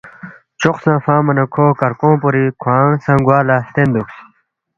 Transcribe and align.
چوق 0.61 0.77
سا 0.83 0.93
فنگما 1.05 1.31
نہ 1.37 1.45
کھو 1.53 1.65
کرکونگ 1.79 2.17
پوری 2.21 2.43
کھونگ 2.61 3.19
گوا 3.25 3.39
لہ 3.47 3.55
ہلتین 3.65 3.87
دُوکس 3.93 4.15